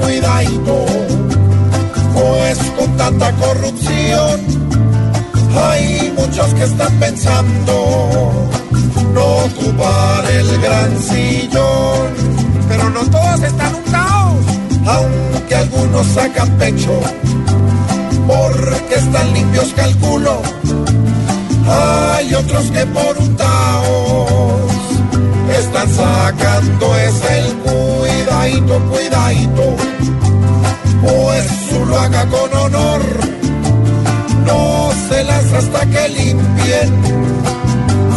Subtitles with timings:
[0.00, 0.84] cuidadito,
[2.14, 4.40] pues con tanta corrupción
[5.56, 8.48] hay muchos que están pensando
[9.14, 12.08] no ocupar el gran sillón,
[12.68, 14.44] pero no todos están untados,
[14.86, 17.00] aunque algunos sacan pecho,
[18.26, 20.42] porque están limpios calculo,
[21.68, 24.73] hay otros que por untados
[35.56, 36.88] hasta que limpien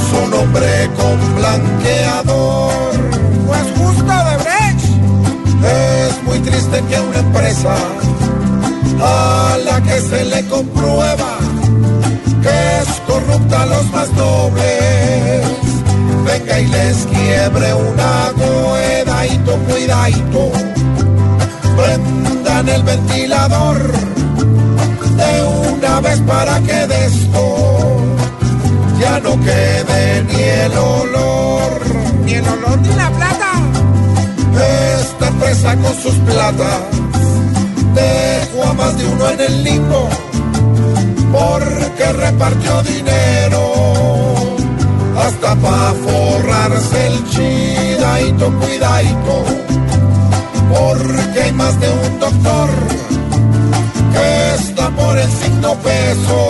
[0.09, 2.93] su nombre con blanqueador.
[3.47, 4.85] Pues justo de Brecht,
[5.63, 7.75] es muy triste que una empresa
[9.01, 11.37] a la que se le comprueba
[12.41, 15.45] que es corrupta a los más nobles
[16.25, 20.51] venga y les quiebre una cuidadito, cuidadito.
[21.75, 23.77] Prendan el ventilador
[29.17, 31.81] ya no quede ni el olor,
[32.25, 33.51] ni el olor ni la plata.
[34.99, 36.79] Esta empresa con sus platas
[37.95, 40.09] dejó a más de uno en el limbo
[41.31, 43.61] porque repartió dinero
[45.17, 49.45] hasta pa' forrarse el chidadito, cuidadito,
[50.69, 52.69] porque hay más de un doctor
[54.13, 56.46] que está por el signo pesos,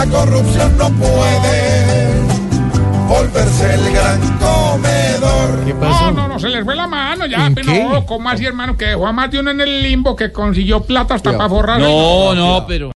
[0.00, 2.22] la corrupción no puede
[3.06, 5.50] volverse el gran comedor.
[5.78, 7.50] No, no, no, se les fue la mano ya.
[7.54, 8.76] pero No, ¿cómo así, hermano?
[8.76, 11.80] Que dejó a más de uno en el limbo que consiguió plata hasta para forrar.
[11.80, 12.88] No, no, pero.